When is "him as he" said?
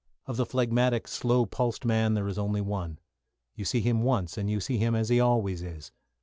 4.79-5.19